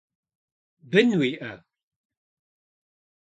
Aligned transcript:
Бын 0.91 1.09
уиӏэ? 1.19 1.51